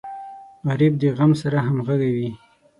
[0.67, 2.29] غریب د غم سره همغږی وي